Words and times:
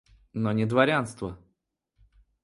Но 0.33 0.51
не 0.51 0.65
дворянство. 0.65 1.37